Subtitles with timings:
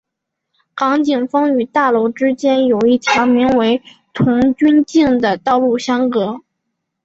[0.73, 3.83] 港景峰与大楼之间有一条名为
[4.15, 6.41] 童军径的道路相隔。